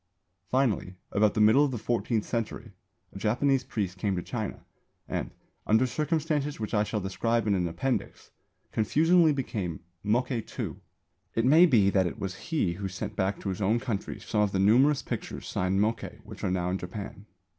Finally, 0.49 0.95
about 1.11 1.35
the 1.35 1.39
middle 1.39 1.63
of 1.63 1.69
the 1.69 1.77
fourteenth 1.77 2.25
century, 2.25 2.71
a 3.13 3.19
Japanese 3.19 3.63
priest 3.63 3.99
came 3.99 4.15
to 4.15 4.23
China 4.23 4.65
and, 5.07 5.29
under 5.67 5.85
circumstances 5.85 6.59
which 6.59 6.73
I 6.73 6.83
shall 6.83 6.99
describe 7.01 7.45
in 7.45 7.53
an 7.53 7.67
appendix, 7.67 8.31
confusingly 8.71 9.31
became 9.31 9.81
Mokkei 10.03 10.41
II. 10.59 10.77
It 11.35 11.45
may 11.45 11.67
be 11.67 11.91
that 11.91 12.07
it 12.07 12.17
was 12.17 12.35
he 12.49 12.73
who 12.73 12.87
sent 12.87 13.15
back 13.15 13.39
to 13.41 13.49
his 13.49 13.61
own 13.61 13.79
country 13.79 14.19
some 14.19 14.41
of 14.41 14.53
the 14.53 14.57
numerous 14.57 15.03
pictures 15.03 15.47
signed 15.47 15.79
Mokkei 15.79 16.17
which 16.23 16.43
are 16.43 16.49
now 16.49 16.71
in 16.71 16.79
Japan. 16.79 17.27